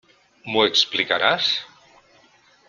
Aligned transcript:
M'ho 0.53 0.63
explicaràs? 0.69 1.51